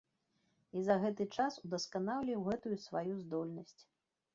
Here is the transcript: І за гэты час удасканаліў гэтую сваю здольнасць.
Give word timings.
І 0.79 0.83
за 0.87 0.95
гэты 1.03 1.29
час 1.37 1.59
удасканаліў 1.67 2.45
гэтую 2.51 2.77
сваю 2.89 3.13
здольнасць. 3.23 3.81